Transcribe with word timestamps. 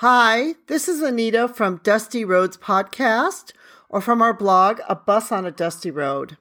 Hi, 0.00 0.54
this 0.68 0.86
is 0.86 1.02
Anita 1.02 1.48
from 1.48 1.80
Dusty 1.82 2.24
Roads 2.24 2.56
Podcast 2.56 3.50
or 3.88 4.00
from 4.00 4.22
our 4.22 4.32
blog, 4.32 4.78
A 4.88 4.94
Bus 4.94 5.32
on 5.32 5.44
a 5.44 5.50
Dusty 5.50 5.90
Road. 5.90 6.36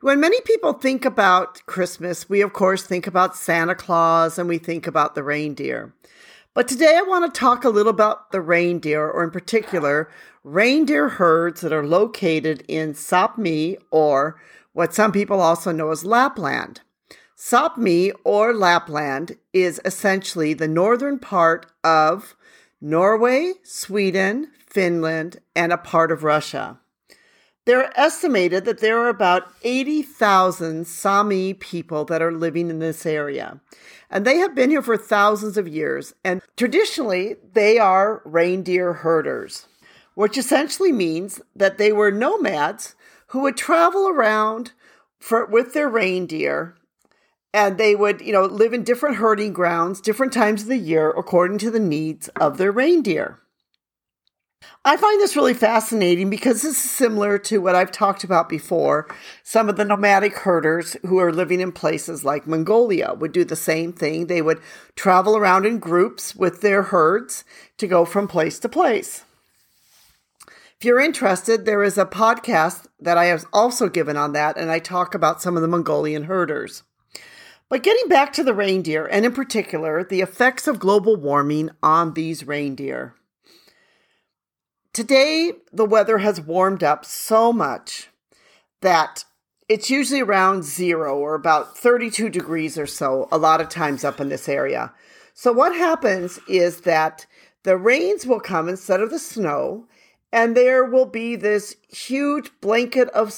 When 0.00 0.20
many 0.20 0.40
people 0.40 0.72
think 0.72 1.04
about 1.04 1.60
Christmas, 1.66 2.30
we 2.30 2.40
of 2.40 2.54
course 2.54 2.82
think 2.82 3.06
about 3.06 3.36
Santa 3.36 3.74
Claus 3.74 4.38
and 4.38 4.48
we 4.48 4.56
think 4.56 4.86
about 4.86 5.14
the 5.14 5.22
reindeer. 5.22 5.92
But 6.54 6.66
today 6.66 6.96
I 6.96 7.02
want 7.02 7.26
to 7.26 7.38
talk 7.38 7.62
a 7.62 7.68
little 7.68 7.90
about 7.90 8.32
the 8.32 8.40
reindeer, 8.40 9.06
or 9.06 9.22
in 9.22 9.30
particular, 9.30 10.08
reindeer 10.42 11.10
herds 11.10 11.60
that 11.60 11.74
are 11.74 11.86
located 11.86 12.64
in 12.68 12.94
Sapmi, 12.94 13.76
or 13.90 14.40
what 14.72 14.94
some 14.94 15.12
people 15.12 15.42
also 15.42 15.72
know 15.72 15.90
as 15.90 16.06
Lapland. 16.06 16.80
Sapmi, 17.36 18.12
or 18.24 18.54
Lapland, 18.54 19.36
is 19.52 19.78
essentially 19.84 20.54
the 20.54 20.68
northern 20.68 21.18
part 21.18 21.66
of 21.84 22.34
Norway, 22.84 23.54
Sweden, 23.62 24.50
Finland, 24.66 25.38
and 25.56 25.72
a 25.72 25.78
part 25.78 26.12
of 26.12 26.22
Russia. 26.22 26.78
They're 27.64 27.90
estimated 27.98 28.66
that 28.66 28.80
there 28.80 28.98
are 28.98 29.08
about 29.08 29.44
80,000 29.62 30.86
Sami 30.86 31.54
people 31.54 32.04
that 32.04 32.20
are 32.20 32.30
living 32.30 32.68
in 32.68 32.80
this 32.80 33.06
area. 33.06 33.58
And 34.10 34.26
they 34.26 34.36
have 34.36 34.54
been 34.54 34.68
here 34.68 34.82
for 34.82 34.98
thousands 34.98 35.56
of 35.56 35.66
years. 35.66 36.12
And 36.22 36.42
traditionally, 36.58 37.36
they 37.54 37.78
are 37.78 38.20
reindeer 38.26 38.92
herders, 38.92 39.66
which 40.14 40.36
essentially 40.36 40.92
means 40.92 41.40
that 41.56 41.78
they 41.78 41.90
were 41.90 42.10
nomads 42.10 42.96
who 43.28 43.40
would 43.40 43.56
travel 43.56 44.08
around 44.08 44.72
for, 45.18 45.46
with 45.46 45.72
their 45.72 45.88
reindeer 45.88 46.76
and 47.54 47.78
they 47.78 47.94
would, 47.94 48.20
you 48.20 48.32
know, 48.32 48.46
live 48.46 48.74
in 48.74 48.82
different 48.82 49.16
herding 49.16 49.52
grounds, 49.52 50.00
different 50.00 50.32
times 50.32 50.62
of 50.62 50.68
the 50.68 50.76
year, 50.76 51.10
according 51.10 51.56
to 51.58 51.70
the 51.70 51.78
needs 51.78 52.26
of 52.40 52.58
their 52.58 52.72
reindeer. 52.72 53.38
I 54.84 54.96
find 54.96 55.20
this 55.20 55.36
really 55.36 55.54
fascinating 55.54 56.30
because 56.30 56.62
this 56.62 56.84
is 56.84 56.90
similar 56.90 57.38
to 57.38 57.58
what 57.58 57.76
I've 57.76 57.92
talked 57.92 58.24
about 58.24 58.48
before. 58.48 59.06
Some 59.44 59.68
of 59.68 59.76
the 59.76 59.84
nomadic 59.84 60.38
herders 60.38 60.96
who 61.06 61.18
are 61.18 61.32
living 61.32 61.60
in 61.60 61.70
places 61.70 62.24
like 62.24 62.46
Mongolia 62.46 63.14
would 63.14 63.30
do 63.30 63.44
the 63.44 63.56
same 63.56 63.92
thing. 63.92 64.26
They 64.26 64.42
would 64.42 64.60
travel 64.96 65.36
around 65.36 65.64
in 65.64 65.78
groups 65.78 66.34
with 66.34 66.60
their 66.60 66.82
herds 66.82 67.44
to 67.78 67.86
go 67.86 68.04
from 68.04 68.26
place 68.26 68.58
to 68.58 68.68
place. 68.68 69.24
If 70.80 70.84
you're 70.84 71.00
interested, 71.00 71.64
there 71.64 71.84
is 71.84 71.96
a 71.96 72.04
podcast 72.04 72.86
that 72.98 73.16
I 73.16 73.26
have 73.26 73.44
also 73.52 73.88
given 73.88 74.16
on 74.16 74.32
that, 74.32 74.58
and 74.58 74.72
I 74.72 74.80
talk 74.80 75.14
about 75.14 75.40
some 75.40 75.54
of 75.54 75.62
the 75.62 75.68
Mongolian 75.68 76.24
herders. 76.24 76.82
But 77.70 77.82
getting 77.82 78.08
back 78.08 78.32
to 78.34 78.44
the 78.44 78.54
reindeer, 78.54 79.06
and 79.06 79.24
in 79.24 79.32
particular, 79.32 80.04
the 80.04 80.20
effects 80.20 80.68
of 80.68 80.78
global 80.78 81.16
warming 81.16 81.70
on 81.82 82.12
these 82.12 82.46
reindeer. 82.46 83.14
Today, 84.92 85.52
the 85.72 85.86
weather 85.86 86.18
has 86.18 86.40
warmed 86.40 86.84
up 86.84 87.04
so 87.04 87.52
much 87.52 88.08
that 88.82 89.24
it's 89.68 89.90
usually 89.90 90.20
around 90.20 90.62
zero 90.62 91.18
or 91.18 91.34
about 91.34 91.76
32 91.76 92.28
degrees 92.28 92.76
or 92.76 92.86
so, 92.86 93.28
a 93.32 93.38
lot 93.38 93.62
of 93.62 93.70
times 93.70 94.04
up 94.04 94.20
in 94.20 94.28
this 94.28 94.48
area. 94.48 94.92
So, 95.32 95.50
what 95.50 95.74
happens 95.74 96.38
is 96.46 96.82
that 96.82 97.26
the 97.62 97.78
rains 97.78 98.26
will 98.26 98.40
come 98.40 98.68
instead 98.68 99.00
of 99.00 99.10
the 99.10 99.18
snow, 99.18 99.88
and 100.30 100.54
there 100.54 100.84
will 100.84 101.06
be 101.06 101.34
this 101.34 101.76
huge 101.88 102.50
blanket 102.60 103.08
of 103.08 103.34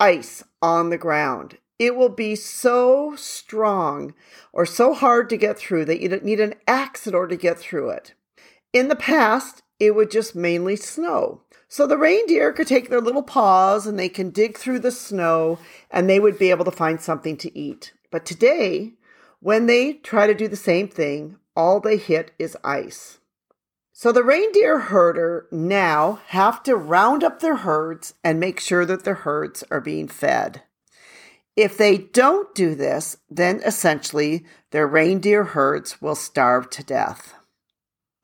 ice 0.00 0.42
on 0.60 0.90
the 0.90 0.98
ground 0.98 1.56
it 1.80 1.96
will 1.96 2.10
be 2.10 2.36
so 2.36 3.16
strong 3.16 4.12
or 4.52 4.66
so 4.66 4.92
hard 4.92 5.30
to 5.30 5.38
get 5.38 5.58
through 5.58 5.86
that 5.86 6.00
you 6.00 6.10
need 6.10 6.38
an 6.38 6.54
axe 6.68 7.06
in 7.06 7.14
order 7.14 7.34
to 7.34 7.40
get 7.40 7.58
through 7.58 7.88
it. 7.88 8.12
In 8.74 8.88
the 8.88 8.94
past, 8.94 9.62
it 9.80 9.94
would 9.94 10.10
just 10.10 10.36
mainly 10.36 10.76
snow. 10.76 11.40
So 11.68 11.86
the 11.86 11.96
reindeer 11.96 12.52
could 12.52 12.66
take 12.66 12.90
their 12.90 13.00
little 13.00 13.22
paws 13.22 13.86
and 13.86 13.98
they 13.98 14.10
can 14.10 14.28
dig 14.28 14.58
through 14.58 14.80
the 14.80 14.90
snow 14.90 15.58
and 15.90 16.08
they 16.08 16.20
would 16.20 16.38
be 16.38 16.50
able 16.50 16.66
to 16.66 16.70
find 16.70 17.00
something 17.00 17.38
to 17.38 17.58
eat. 17.58 17.94
But 18.10 18.26
today, 18.26 18.92
when 19.40 19.64
they 19.64 19.94
try 19.94 20.26
to 20.26 20.34
do 20.34 20.48
the 20.48 20.56
same 20.56 20.86
thing, 20.86 21.36
all 21.56 21.80
they 21.80 21.96
hit 21.96 22.32
is 22.38 22.58
ice. 22.62 23.20
So 23.92 24.12
the 24.12 24.24
reindeer 24.24 24.78
herder 24.80 25.46
now 25.50 26.20
have 26.26 26.62
to 26.64 26.76
round 26.76 27.24
up 27.24 27.40
their 27.40 27.56
herds 27.56 28.14
and 28.22 28.38
make 28.38 28.60
sure 28.60 28.84
that 28.84 29.04
their 29.04 29.14
herds 29.14 29.64
are 29.70 29.80
being 29.80 30.08
fed. 30.08 30.62
If 31.56 31.76
they 31.76 31.98
don't 31.98 32.54
do 32.54 32.74
this, 32.74 33.16
then 33.28 33.60
essentially 33.64 34.44
their 34.70 34.86
reindeer 34.86 35.44
herds 35.44 36.00
will 36.00 36.14
starve 36.14 36.70
to 36.70 36.84
death. 36.84 37.34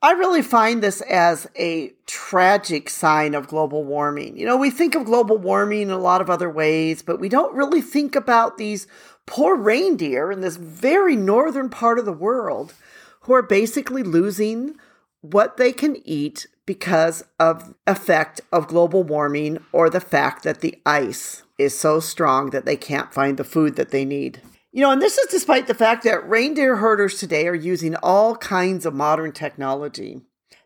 I 0.01 0.11
really 0.11 0.43
find 0.43 0.81
this 0.81 1.01
as 1.01 1.49
a 1.57 1.91
tragic 2.05 2.89
sign 2.89 3.33
of 3.33 3.47
global 3.47 3.83
warming. 3.83 4.37
You 4.37 4.45
know, 4.45 4.55
we 4.55 4.69
think 4.69 4.93
of 4.93 5.05
global 5.05 5.37
warming 5.37 5.81
in 5.81 5.91
a 5.91 5.97
lot 5.97 6.21
of 6.21 6.29
other 6.29 6.49
ways, 6.49 7.01
but 7.01 7.19
we 7.19 7.29
don't 7.29 7.55
really 7.55 7.81
think 7.81 8.15
about 8.15 8.57
these 8.57 8.87
poor 9.25 9.55
reindeer 9.55 10.31
in 10.31 10.41
this 10.41 10.55
very 10.55 11.15
northern 11.15 11.69
part 11.69 11.97
of 11.97 12.05
the 12.05 12.13
world 12.13 12.73
who 13.21 13.33
are 13.33 13.41
basically 13.41 14.03
losing 14.03 14.75
what 15.21 15.57
they 15.57 15.73
can 15.73 15.97
eat 16.05 16.47
because 16.67 17.23
of 17.39 17.73
effect 17.87 18.41
of 18.51 18.67
global 18.67 19.01
warming 19.01 19.57
or 19.71 19.89
the 19.89 20.01
fact 20.01 20.43
that 20.43 20.61
the 20.61 20.79
ice 20.85 21.41
is 21.57 21.75
so 21.75 21.99
strong 21.99 22.51
that 22.51 22.65
they 22.65 22.75
can't 22.75 23.11
find 23.11 23.37
the 23.37 23.43
food 23.43 23.75
that 23.77 23.89
they 23.89 24.05
need. 24.05 24.41
You 24.71 24.81
know, 24.83 24.91
and 24.91 25.01
this 25.01 25.17
is 25.17 25.31
despite 25.31 25.65
the 25.65 25.73
fact 25.73 26.03
that 26.03 26.29
reindeer 26.29 26.75
herders 26.75 27.17
today 27.17 27.47
are 27.47 27.55
using 27.55 27.95
all 27.95 28.35
kinds 28.35 28.85
of 28.85 28.93
modern 28.93 29.31
technology. 29.31 30.21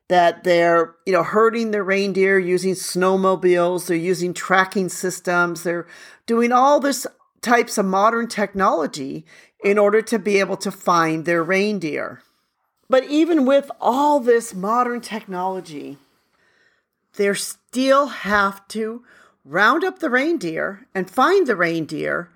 That 0.09 0.44
they're, 0.44 0.95
you 1.06 1.13
know, 1.13 1.23
herding 1.23 1.72
their 1.72 1.85
reindeer 1.85 2.38
using 2.38 2.73
snowmobiles, 2.73 3.88
they're 3.88 3.95
using 3.95 4.33
tracking 4.33 4.89
systems, 4.89 5.63
they're 5.63 5.88
doing 6.25 6.51
all 6.51 6.81
this 6.81 7.07
types 7.41 7.78
of 7.78 7.85
modern 7.85 8.28
technology 8.28 9.25
in 9.63 9.78
order 9.78 10.01
to 10.01 10.19
be 10.19 10.39
able 10.39 10.57
to 10.57 10.72
find 10.72 11.23
their 11.23 11.44
reindeer. 11.44 12.22
But 12.91 13.06
even 13.06 13.46
with 13.46 13.72
all 13.79 14.19
this 14.19 14.53
modern 14.53 15.00
technology, 15.00 15.97
they 17.16 17.34
still 17.35 18.07
have 18.07 18.68
to 18.68 19.06
round 19.46 19.85
up 19.85 20.00
the 20.00 20.09
reindeer 20.09 20.85
and 20.94 21.09
find 21.09 21.47
the 21.47 21.56
reindeer 21.56 22.28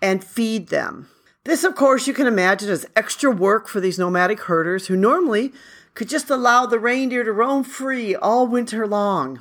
and 0.00 0.22
feed 0.22 0.68
them. 0.68 1.08
This, 1.42 1.64
of 1.64 1.74
course, 1.74 2.06
you 2.06 2.14
can 2.14 2.28
imagine 2.28 2.70
is 2.70 2.86
extra 2.94 3.28
work 3.28 3.66
for 3.66 3.80
these 3.80 3.98
nomadic 3.98 4.42
herders 4.42 4.86
who 4.86 4.94
normally 4.94 5.52
could 5.94 6.08
just 6.08 6.30
allow 6.30 6.64
the 6.64 6.78
reindeer 6.78 7.24
to 7.24 7.32
roam 7.32 7.64
free 7.64 8.14
all 8.14 8.46
winter 8.46 8.86
long. 8.86 9.40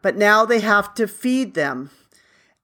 But 0.00 0.16
now 0.16 0.46
they 0.46 0.60
have 0.60 0.94
to 0.94 1.06
feed 1.06 1.52
them. 1.52 1.90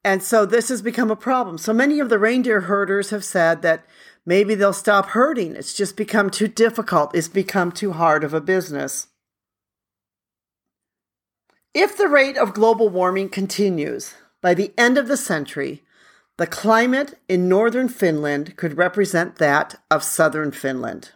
And 0.03 0.23
so 0.23 0.47
this 0.47 0.71
has 0.71 0.81
become 0.83 1.11
a 1.11 1.17
problem. 1.17 1.59
So 1.59 1.73
many 1.73 2.01
of 2.01 2.09
the 2.09 2.19
reindeer 2.19 2.63
herders 2.63 3.11
have 3.11 3.25
said 3.25 3.63
that 3.63 3.85
Maybe 4.27 4.55
they'll 4.55 4.73
stop 4.73 5.07
herding. 5.07 5.57
It's 5.57 5.75
just 5.75 5.97
become 5.97 6.31
too 6.31 6.49
difficult. 6.49 7.15
It's 7.15 7.29
become 7.29 7.73
too 7.73 7.93
hard 7.93 8.23
of 8.25 8.35
a 8.35 8.41
business. 8.41 9.09
If 11.73 11.97
the 11.97 12.09
rate 12.09 12.37
of 12.37 12.55
global 12.55 12.89
warming 12.89 13.29
continues, 13.29 14.15
by 14.41 14.55
the 14.55 14.73
end 14.77 14.99
of 14.99 15.09
the 15.09 15.17
century, 15.17 15.83
the 16.37 16.47
climate 16.47 17.19
in 17.29 17.49
northern 17.49 17.89
Finland 17.89 18.57
could 18.57 18.77
represent 18.77 19.37
that 19.37 19.81
of 19.91 20.03
southern 20.03 20.53
Finland. 20.53 21.13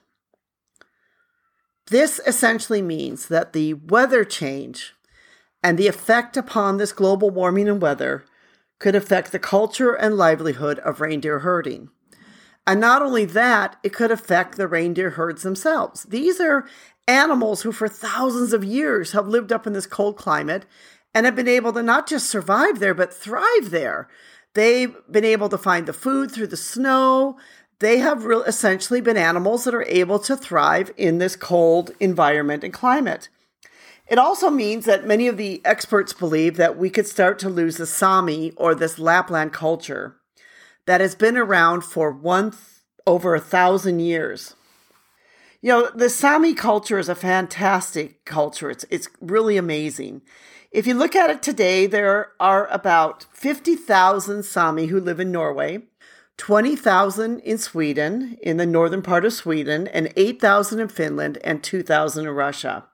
This 1.88 2.20
essentially 2.26 2.82
means 2.82 3.28
that 3.28 3.52
the 3.52 3.74
weather 3.74 4.24
change 4.24 4.94
and 5.62 5.78
the 5.78 5.88
effect 5.88 6.36
upon 6.36 6.76
this 6.76 6.92
global 6.92 7.30
warming 7.30 7.68
and 7.68 7.80
weather 7.80 8.24
could 8.84 8.94
affect 8.94 9.32
the 9.32 9.38
culture 9.38 9.94
and 9.94 10.14
livelihood 10.14 10.78
of 10.80 11.00
reindeer 11.00 11.38
herding. 11.38 11.88
And 12.66 12.82
not 12.82 13.00
only 13.00 13.24
that, 13.24 13.78
it 13.82 13.94
could 13.94 14.10
affect 14.10 14.58
the 14.58 14.68
reindeer 14.68 15.08
herds 15.08 15.42
themselves. 15.42 16.02
These 16.02 16.38
are 16.38 16.66
animals 17.08 17.62
who, 17.62 17.72
for 17.72 17.88
thousands 17.88 18.52
of 18.52 18.62
years, 18.62 19.12
have 19.12 19.26
lived 19.26 19.52
up 19.52 19.66
in 19.66 19.72
this 19.72 19.86
cold 19.86 20.18
climate 20.18 20.66
and 21.14 21.24
have 21.24 21.34
been 21.34 21.48
able 21.48 21.72
to 21.72 21.82
not 21.82 22.06
just 22.06 22.28
survive 22.28 22.78
there, 22.78 22.92
but 22.92 23.14
thrive 23.14 23.70
there. 23.70 24.06
They've 24.52 24.94
been 25.10 25.24
able 25.24 25.48
to 25.48 25.56
find 25.56 25.86
the 25.86 25.94
food 25.94 26.30
through 26.30 26.48
the 26.48 26.58
snow. 26.58 27.38
They 27.78 28.00
have 28.00 28.26
re- 28.26 28.42
essentially 28.46 29.00
been 29.00 29.16
animals 29.16 29.64
that 29.64 29.74
are 29.74 29.84
able 29.84 30.18
to 30.18 30.36
thrive 30.36 30.90
in 30.98 31.16
this 31.16 31.36
cold 31.36 31.92
environment 32.00 32.62
and 32.62 32.72
climate. 32.74 33.30
It 34.06 34.18
also 34.18 34.50
means 34.50 34.84
that 34.84 35.06
many 35.06 35.28
of 35.28 35.36
the 35.36 35.62
experts 35.64 36.12
believe 36.12 36.56
that 36.56 36.76
we 36.76 36.90
could 36.90 37.06
start 37.06 37.38
to 37.38 37.48
lose 37.48 37.78
the 37.78 37.86
Sami 37.86 38.52
or 38.56 38.74
this 38.74 38.98
Lapland 38.98 39.52
culture 39.52 40.16
that 40.86 41.00
has 41.00 41.14
been 41.14 41.36
around 41.36 41.82
for 41.82 42.10
one 42.10 42.52
over 43.06 43.34
a 43.34 43.40
thousand 43.40 44.00
years. 44.00 44.54
You 45.62 45.70
know, 45.70 45.90
the 45.94 46.10
Sami 46.10 46.52
culture 46.52 46.98
is 46.98 47.08
a 47.08 47.14
fantastic 47.14 48.24
culture. 48.26 48.70
It's 48.70 48.84
it's 48.90 49.08
really 49.20 49.56
amazing. 49.56 50.20
If 50.70 50.86
you 50.86 50.92
look 50.92 51.16
at 51.16 51.30
it 51.30 51.42
today, 51.42 51.86
there 51.86 52.32
are 52.38 52.66
about 52.66 53.24
50,000 53.32 54.42
Sami 54.42 54.86
who 54.86 55.00
live 55.00 55.20
in 55.20 55.32
Norway, 55.32 55.78
20,000 56.36 57.38
in 57.40 57.58
Sweden, 57.58 58.36
in 58.42 58.56
the 58.56 58.66
northern 58.66 59.00
part 59.00 59.24
of 59.24 59.32
Sweden, 59.32 59.86
and 59.86 60.12
8,000 60.16 60.80
in 60.80 60.88
Finland, 60.88 61.38
and 61.44 61.62
2,000 61.62 62.26
in 62.26 62.32
Russia. 62.32 62.88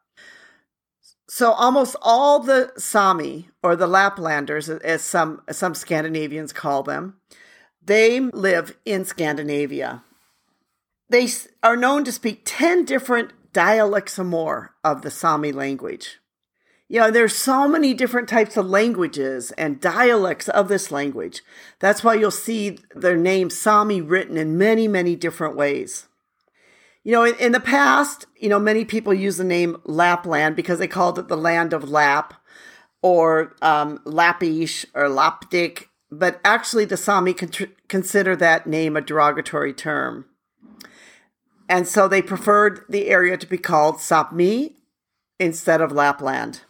So 1.32 1.52
almost 1.52 1.94
all 2.02 2.40
the 2.40 2.72
Sami, 2.76 3.50
or 3.62 3.76
the 3.76 3.86
Laplanders, 3.86 4.68
as 4.80 5.02
some, 5.02 5.40
some 5.48 5.76
Scandinavians 5.76 6.52
call 6.52 6.82
them, 6.82 7.18
they 7.80 8.18
live 8.18 8.76
in 8.84 9.04
Scandinavia. 9.04 10.02
They 11.08 11.28
are 11.62 11.76
known 11.76 12.02
to 12.02 12.10
speak 12.10 12.42
10 12.44 12.84
different 12.84 13.30
dialects 13.52 14.18
or 14.18 14.24
more 14.24 14.74
of 14.82 15.02
the 15.02 15.10
Sami 15.12 15.52
language. 15.52 16.18
You 16.88 16.98
know, 16.98 17.12
there's 17.12 17.36
so 17.36 17.68
many 17.68 17.94
different 17.94 18.28
types 18.28 18.56
of 18.56 18.66
languages 18.66 19.52
and 19.52 19.80
dialects 19.80 20.48
of 20.48 20.66
this 20.66 20.90
language. 20.90 21.42
That's 21.78 22.02
why 22.02 22.14
you'll 22.14 22.32
see 22.32 22.78
their 22.92 23.16
name 23.16 23.50
Sami 23.50 24.00
written 24.00 24.36
in 24.36 24.58
many, 24.58 24.88
many 24.88 25.14
different 25.14 25.54
ways. 25.54 26.08
You 27.02 27.12
know, 27.12 27.24
in, 27.24 27.34
in 27.36 27.52
the 27.52 27.60
past, 27.60 28.26
you 28.36 28.48
know, 28.48 28.58
many 28.58 28.84
people 28.84 29.14
use 29.14 29.36
the 29.36 29.44
name 29.44 29.80
Lapland 29.84 30.56
because 30.56 30.78
they 30.78 30.88
called 30.88 31.18
it 31.18 31.28
the 31.28 31.36
land 31.36 31.72
of 31.72 31.88
Lap 31.88 32.34
or 33.02 33.56
um, 33.62 33.98
Lappish 34.04 34.84
or 34.94 35.04
Lapdik, 35.04 35.86
but 36.10 36.40
actually 36.44 36.84
the 36.84 36.96
Sami 36.96 37.32
con- 37.32 37.72
consider 37.88 38.36
that 38.36 38.66
name 38.66 38.96
a 38.96 39.00
derogatory 39.00 39.72
term. 39.72 40.26
And 41.68 41.86
so 41.86 42.08
they 42.08 42.20
preferred 42.20 42.80
the 42.88 43.08
area 43.08 43.36
to 43.36 43.46
be 43.46 43.56
called 43.56 43.96
Sapmi 43.96 44.74
instead 45.38 45.80
of 45.80 45.92
Lapland. 45.92 46.62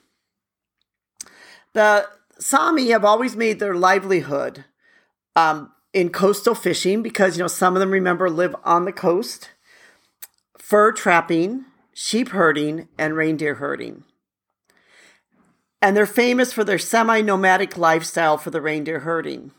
The 1.72 2.06
Sami 2.38 2.90
have 2.90 3.04
always 3.04 3.34
made 3.34 3.58
their 3.58 3.74
livelihood 3.74 4.64
um, 5.34 5.72
in 5.92 6.10
coastal 6.10 6.54
fishing 6.54 7.02
because, 7.02 7.36
you 7.36 7.42
know, 7.42 7.48
some 7.48 7.74
of 7.74 7.80
them, 7.80 7.90
remember, 7.90 8.28
live 8.28 8.54
on 8.62 8.84
the 8.84 8.92
coast, 8.92 9.50
fur 10.60 10.92
trapping, 10.92 11.64
sheep 11.92 12.28
herding, 12.28 12.88
and 12.98 13.16
reindeer 13.16 13.54
herding. 13.56 14.04
And 15.82 15.96
they're 15.96 16.06
famous 16.06 16.52
for 16.52 16.62
their 16.62 16.78
semi 16.78 17.22
nomadic 17.22 17.76
lifestyle 17.76 18.36
for 18.36 18.50
the 18.50 18.60
reindeer 18.60 19.00
herding. 19.00 19.52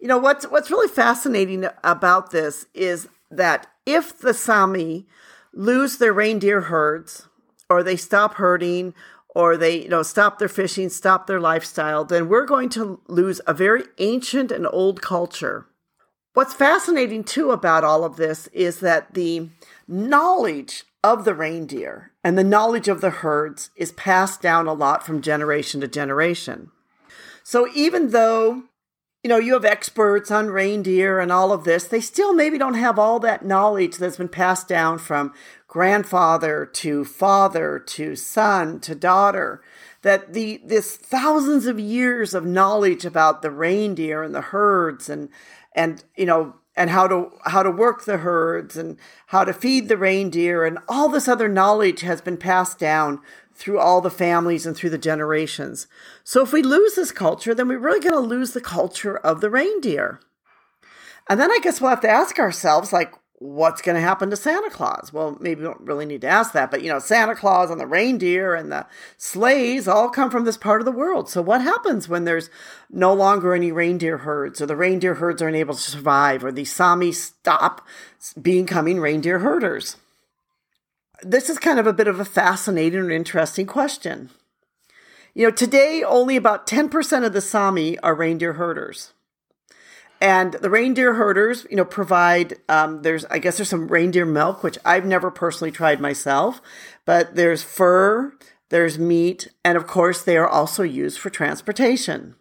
You 0.00 0.08
know, 0.08 0.18
what's, 0.18 0.44
what's 0.46 0.70
really 0.70 0.88
fascinating 0.88 1.66
about 1.82 2.30
this 2.30 2.66
is 2.74 3.08
that 3.30 3.66
if 3.86 4.18
the 4.18 4.34
Sami 4.34 5.06
lose 5.52 5.96
their 5.96 6.12
reindeer 6.12 6.62
herds, 6.62 7.28
or 7.70 7.82
they 7.82 7.96
stop 7.96 8.34
herding, 8.34 8.94
or 9.34 9.56
they 9.56 9.82
you 9.82 9.88
know 9.88 10.02
stop 10.02 10.38
their 10.38 10.48
fishing, 10.48 10.88
stop 10.88 11.26
their 11.26 11.40
lifestyle, 11.40 12.04
then 12.04 12.28
we're 12.28 12.46
going 12.46 12.68
to 12.70 13.00
lose 13.08 13.40
a 13.46 13.54
very 13.54 13.84
ancient 13.98 14.50
and 14.50 14.66
old 14.70 15.00
culture. 15.00 15.66
What's 16.36 16.52
fascinating 16.52 17.24
too 17.24 17.50
about 17.50 17.82
all 17.82 18.04
of 18.04 18.16
this 18.16 18.46
is 18.48 18.80
that 18.80 19.14
the 19.14 19.48
knowledge 19.88 20.84
of 21.02 21.24
the 21.24 21.34
reindeer 21.34 22.12
and 22.22 22.36
the 22.36 22.44
knowledge 22.44 22.88
of 22.88 23.00
the 23.00 23.08
herds 23.08 23.70
is 23.74 23.92
passed 23.92 24.42
down 24.42 24.66
a 24.66 24.74
lot 24.74 25.06
from 25.06 25.22
generation 25.22 25.80
to 25.80 25.88
generation. 25.88 26.72
So 27.42 27.66
even 27.74 28.10
though 28.10 28.64
you 29.24 29.30
know 29.30 29.38
you 29.38 29.54
have 29.54 29.64
experts 29.64 30.30
on 30.30 30.48
reindeer 30.48 31.20
and 31.20 31.32
all 31.32 31.52
of 31.52 31.64
this, 31.64 31.84
they 31.84 32.02
still 32.02 32.34
maybe 32.34 32.58
don't 32.58 32.74
have 32.74 32.98
all 32.98 33.18
that 33.20 33.42
knowledge 33.42 33.96
that's 33.96 34.18
been 34.18 34.28
passed 34.28 34.68
down 34.68 34.98
from 34.98 35.32
grandfather 35.68 36.66
to 36.66 37.06
father 37.06 37.78
to 37.78 38.14
son 38.14 38.78
to 38.80 38.94
daughter 38.94 39.62
that 40.06 40.34
the 40.34 40.60
this 40.64 40.96
thousands 40.96 41.66
of 41.66 41.80
years 41.80 42.32
of 42.32 42.46
knowledge 42.46 43.04
about 43.04 43.42
the 43.42 43.50
reindeer 43.50 44.22
and 44.22 44.32
the 44.32 44.40
herds 44.40 45.08
and 45.08 45.28
and 45.74 46.04
you 46.16 46.24
know 46.24 46.54
and 46.76 46.90
how 46.90 47.08
to 47.08 47.32
how 47.46 47.60
to 47.60 47.72
work 47.72 48.04
the 48.04 48.18
herds 48.18 48.76
and 48.76 48.98
how 49.26 49.42
to 49.42 49.52
feed 49.52 49.88
the 49.88 49.96
reindeer 49.96 50.64
and 50.64 50.78
all 50.88 51.08
this 51.08 51.26
other 51.26 51.48
knowledge 51.48 52.02
has 52.02 52.20
been 52.20 52.36
passed 52.36 52.78
down 52.78 53.20
through 53.52 53.80
all 53.80 54.00
the 54.00 54.08
families 54.08 54.64
and 54.64 54.76
through 54.76 54.90
the 54.90 54.98
generations. 54.98 55.88
So 56.22 56.40
if 56.40 56.52
we 56.52 56.62
lose 56.62 56.94
this 56.94 57.10
culture, 57.10 57.52
then 57.52 57.66
we're 57.66 57.78
really 57.78 58.00
going 58.00 58.12
to 58.12 58.20
lose 58.20 58.52
the 58.52 58.60
culture 58.60 59.16
of 59.16 59.40
the 59.40 59.50
reindeer. 59.50 60.20
And 61.28 61.40
then 61.40 61.50
I 61.50 61.58
guess 61.60 61.80
we'll 61.80 61.90
have 61.90 62.00
to 62.02 62.08
ask 62.08 62.38
ourselves 62.38 62.92
like 62.92 63.12
what's 63.38 63.82
going 63.82 63.94
to 63.94 64.00
happen 64.00 64.30
to 64.30 64.36
Santa 64.36 64.70
Claus? 64.70 65.12
Well, 65.12 65.36
maybe 65.40 65.60
we 65.60 65.66
don't 65.66 65.80
really 65.80 66.06
need 66.06 66.22
to 66.22 66.28
ask 66.28 66.52
that, 66.52 66.70
but 66.70 66.82
you 66.82 66.88
know, 66.88 66.98
Santa 66.98 67.34
Claus 67.34 67.70
and 67.70 67.80
the 67.80 67.86
reindeer 67.86 68.54
and 68.54 68.72
the 68.72 68.86
sleighs 69.18 69.86
all 69.86 70.08
come 70.08 70.30
from 70.30 70.44
this 70.44 70.56
part 70.56 70.80
of 70.80 70.84
the 70.84 70.92
world. 70.92 71.28
So, 71.28 71.42
what 71.42 71.60
happens 71.60 72.08
when 72.08 72.24
there's 72.24 72.50
no 72.90 73.12
longer 73.12 73.54
any 73.54 73.72
reindeer 73.72 74.18
herds, 74.18 74.60
or 74.60 74.66
the 74.66 74.76
reindeer 74.76 75.14
herds 75.14 75.42
are 75.42 75.48
unable 75.48 75.74
to 75.74 75.80
survive, 75.80 76.44
or 76.44 76.52
the 76.52 76.64
Sami 76.64 77.12
stop 77.12 77.86
becoming 78.40 79.00
reindeer 79.00 79.40
herders? 79.40 79.96
This 81.22 81.50
is 81.50 81.58
kind 81.58 81.78
of 81.78 81.86
a 81.86 81.92
bit 81.92 82.08
of 82.08 82.20
a 82.20 82.24
fascinating 82.24 83.00
and 83.00 83.12
interesting 83.12 83.66
question. 83.66 84.30
You 85.34 85.46
know, 85.46 85.50
today 85.50 86.02
only 86.02 86.36
about 86.36 86.66
10% 86.66 87.26
of 87.26 87.32
the 87.34 87.42
Sami 87.42 87.98
are 87.98 88.14
reindeer 88.14 88.54
herders. 88.54 89.12
And 90.20 90.54
the 90.54 90.70
reindeer 90.70 91.14
herders, 91.14 91.66
you 91.70 91.76
know, 91.76 91.84
provide. 91.84 92.54
Um, 92.68 93.02
there's, 93.02 93.24
I 93.26 93.38
guess, 93.38 93.58
there's 93.58 93.68
some 93.68 93.88
reindeer 93.88 94.24
milk, 94.24 94.62
which 94.62 94.78
I've 94.84 95.04
never 95.04 95.30
personally 95.30 95.70
tried 95.70 96.00
myself, 96.00 96.62
but 97.04 97.34
there's 97.36 97.62
fur, 97.62 98.32
there's 98.70 98.98
meat, 98.98 99.48
and 99.64 99.76
of 99.76 99.86
course, 99.86 100.22
they 100.22 100.36
are 100.36 100.48
also 100.48 100.82
used 100.82 101.18
for 101.18 101.28
transportation. 101.28 102.34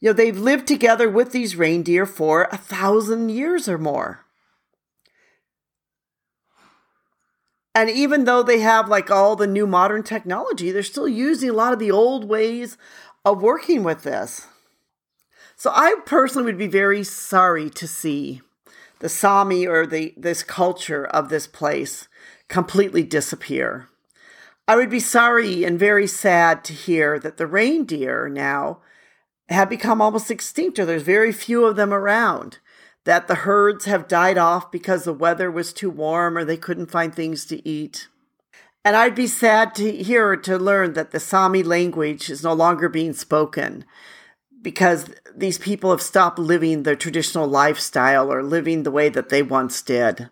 You 0.00 0.10
know, 0.10 0.12
they've 0.14 0.38
lived 0.38 0.66
together 0.66 1.08
with 1.08 1.32
these 1.32 1.56
reindeer 1.56 2.06
for 2.06 2.48
a 2.50 2.56
thousand 2.56 3.30
years 3.30 3.68
or 3.68 3.78
more. 3.78 4.26
And 7.74 7.90
even 7.90 8.24
though 8.24 8.42
they 8.42 8.60
have 8.60 8.88
like 8.88 9.10
all 9.10 9.36
the 9.36 9.46
new 9.46 9.66
modern 9.66 10.02
technology, 10.02 10.70
they're 10.70 10.82
still 10.82 11.08
using 11.08 11.50
a 11.50 11.52
lot 11.52 11.74
of 11.74 11.78
the 11.78 11.90
old 11.90 12.26
ways 12.26 12.78
of 13.22 13.42
working 13.42 13.84
with 13.84 14.02
this. 14.02 14.46
So 15.58 15.72
I 15.74 15.96
personally 16.04 16.44
would 16.44 16.58
be 16.58 16.66
very 16.66 17.02
sorry 17.02 17.70
to 17.70 17.88
see 17.88 18.42
the 18.98 19.08
Sami 19.08 19.66
or 19.66 19.86
the 19.86 20.12
this 20.16 20.42
culture 20.42 21.06
of 21.06 21.30
this 21.30 21.46
place 21.46 22.08
completely 22.48 23.02
disappear. 23.02 23.88
I 24.68 24.76
would 24.76 24.90
be 24.90 25.00
sorry 25.00 25.64
and 25.64 25.78
very 25.78 26.06
sad 26.06 26.62
to 26.64 26.74
hear 26.74 27.18
that 27.20 27.38
the 27.38 27.46
reindeer 27.46 28.28
now 28.28 28.80
have 29.48 29.70
become 29.70 30.02
almost 30.02 30.30
extinct, 30.30 30.78
or 30.78 30.84
there's 30.84 31.02
very 31.02 31.32
few 31.32 31.64
of 31.64 31.76
them 31.76 31.92
around. 31.92 32.58
That 33.04 33.28
the 33.28 33.36
herds 33.36 33.84
have 33.84 34.08
died 34.08 34.36
off 34.36 34.70
because 34.70 35.04
the 35.04 35.12
weather 35.12 35.50
was 35.50 35.72
too 35.72 35.88
warm 35.88 36.36
or 36.36 36.44
they 36.44 36.56
couldn't 36.56 36.90
find 36.90 37.14
things 37.14 37.46
to 37.46 37.66
eat. 37.66 38.08
And 38.84 38.96
I'd 38.96 39.14
be 39.14 39.28
sad 39.28 39.74
to 39.76 40.02
hear 40.02 40.36
to 40.36 40.58
learn 40.58 40.94
that 40.94 41.12
the 41.12 41.20
Sami 41.20 41.62
language 41.62 42.28
is 42.28 42.42
no 42.42 42.52
longer 42.52 42.88
being 42.88 43.12
spoken 43.12 43.84
because 44.66 45.06
these 45.32 45.58
people 45.58 45.92
have 45.92 46.02
stopped 46.02 46.40
living 46.40 46.82
their 46.82 46.96
traditional 46.96 47.46
lifestyle 47.46 48.32
or 48.32 48.42
living 48.42 48.82
the 48.82 48.90
way 48.90 49.08
that 49.08 49.28
they 49.28 49.40
once 49.40 49.80
did. 49.80 50.28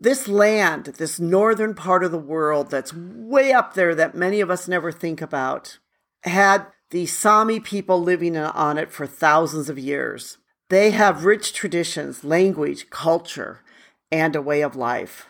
This 0.00 0.26
land, 0.26 0.86
this 0.98 1.20
northern 1.20 1.76
part 1.76 2.02
of 2.02 2.10
the 2.10 2.18
world 2.18 2.72
that's 2.72 2.92
way 2.92 3.52
up 3.52 3.74
there 3.74 3.94
that 3.94 4.16
many 4.16 4.40
of 4.40 4.50
us 4.50 4.66
never 4.66 4.90
think 4.90 5.22
about, 5.22 5.78
had 6.24 6.66
the 6.90 7.06
Sami 7.06 7.60
people 7.60 8.02
living 8.02 8.36
on 8.36 8.76
it 8.76 8.90
for 8.90 9.06
thousands 9.06 9.70
of 9.70 9.78
years. 9.78 10.38
They 10.70 10.90
have 10.90 11.24
rich 11.24 11.52
traditions, 11.52 12.24
language, 12.24 12.90
culture, 12.90 13.60
and 14.10 14.34
a 14.34 14.42
way 14.42 14.60
of 14.60 14.74
life. 14.74 15.28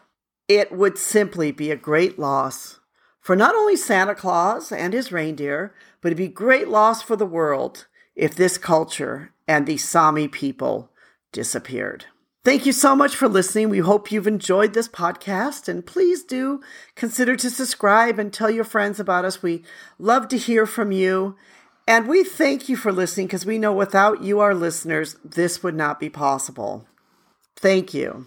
It 0.49 0.73
would 0.73 0.97
simply 0.97 1.53
be 1.53 1.71
a 1.71 1.77
great 1.77 2.19
loss 2.19 2.81
for 3.25 3.35
not 3.35 3.55
only 3.55 3.75
Santa 3.75 4.15
Claus 4.15 4.71
and 4.71 4.93
his 4.93 5.11
reindeer, 5.11 5.75
but 6.03 6.09
it'd 6.09 6.19
be 6.19 6.29
great 6.29 6.69
loss 6.69 7.01
for 7.01 7.17
the 7.17 7.27
world 7.27 7.87
if 8.15 8.35
this 8.35 8.59
culture 8.59 9.33
and 9.49 9.67
the 9.67 9.79
Sami 9.79 10.29
people 10.29 10.93
disappeared. 11.33 12.05
Thank 12.45 12.67
you 12.67 12.73
so 12.73 12.95
much 12.95 13.17
for 13.17 13.27
listening. 13.27 13.71
We 13.71 13.79
hope 13.79 14.13
you've 14.13 14.27
enjoyed 14.27 14.75
this 14.75 14.89
podcast 14.89 15.69
and 15.69 15.87
please 15.87 16.23
do 16.23 16.61
consider 16.95 17.35
to 17.37 17.49
subscribe 17.49 18.19
and 18.19 18.31
tell 18.31 18.51
your 18.51 18.65
friends 18.65 19.01
about 19.01 19.25
us. 19.25 19.43
We 19.43 19.65
love 19.99 20.29
to 20.29 20.37
hear 20.37 20.67
from 20.67 20.93
you. 20.93 21.37
And 21.89 22.07
we 22.07 22.25
thank 22.25 22.69
you 22.69 22.77
for 22.77 22.93
listening 22.93 23.27
because 23.29 23.47
we 23.47 23.59
know 23.59 23.73
without 23.73 24.23
you, 24.23 24.41
our 24.41 24.55
listeners, 24.55 25.17
this 25.25 25.63
would 25.63 25.75
not 25.75 25.99
be 25.99 26.11
possible. 26.11 26.87
Thank 27.57 27.95
you. 27.95 28.23